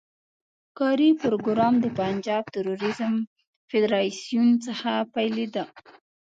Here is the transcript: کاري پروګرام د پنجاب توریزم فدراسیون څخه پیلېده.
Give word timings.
کاري 0.77 1.09
پروګرام 1.21 1.73
د 1.83 1.85
پنجاب 1.99 2.43
توریزم 2.55 3.13
فدراسیون 3.69 4.49
څخه 4.65 4.91
پیلېده. 5.13 5.63